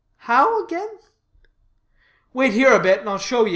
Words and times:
"How, 0.25 0.63
again?" 0.63 0.89
"Wait 2.33 2.53
here 2.53 2.73
a 2.73 2.79
bit 2.79 3.01
and 3.01 3.07
I'll 3.09 3.19
show 3.19 3.45
ye." 3.45 3.49